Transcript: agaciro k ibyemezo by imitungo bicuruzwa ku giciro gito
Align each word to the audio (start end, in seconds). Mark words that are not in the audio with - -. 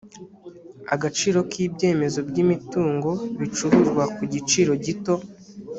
agaciro 0.95 1.39
k 1.49 1.51
ibyemezo 1.65 2.19
by 2.29 2.37
imitungo 2.43 3.11
bicuruzwa 3.39 4.03
ku 4.15 4.21
giciro 4.33 4.71
gito 4.85 5.13